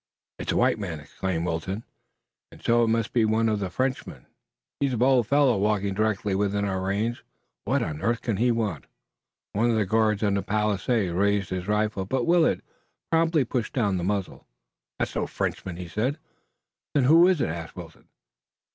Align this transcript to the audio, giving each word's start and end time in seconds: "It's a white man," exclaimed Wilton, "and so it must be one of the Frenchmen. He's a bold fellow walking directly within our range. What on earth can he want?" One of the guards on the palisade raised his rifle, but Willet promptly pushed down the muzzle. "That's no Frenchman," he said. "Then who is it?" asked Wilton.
"It's 0.39 0.51
a 0.51 0.57
white 0.57 0.79
man," 0.79 0.99
exclaimed 0.99 1.45
Wilton, 1.45 1.83
"and 2.51 2.59
so 2.59 2.83
it 2.85 2.87
must 2.87 3.13
be 3.13 3.23
one 3.23 3.47
of 3.47 3.59
the 3.59 3.69
Frenchmen. 3.69 4.25
He's 4.79 4.93
a 4.93 4.97
bold 4.97 5.27
fellow 5.27 5.59
walking 5.59 5.93
directly 5.93 6.33
within 6.33 6.65
our 6.65 6.81
range. 6.81 7.23
What 7.65 7.83
on 7.83 8.01
earth 8.01 8.23
can 8.23 8.37
he 8.37 8.49
want?" 8.51 8.85
One 9.53 9.69
of 9.69 9.75
the 9.75 9.85
guards 9.85 10.23
on 10.23 10.33
the 10.33 10.41
palisade 10.41 11.11
raised 11.13 11.51
his 11.51 11.67
rifle, 11.67 12.05
but 12.05 12.25
Willet 12.25 12.63
promptly 13.11 13.45
pushed 13.45 13.73
down 13.73 13.97
the 13.97 14.03
muzzle. 14.03 14.47
"That's 14.97 15.13
no 15.15 15.27
Frenchman," 15.27 15.75
he 15.77 15.87
said. 15.87 16.17
"Then 16.95 17.03
who 17.03 17.27
is 17.27 17.39
it?" 17.39 17.49
asked 17.49 17.75
Wilton. 17.75 18.07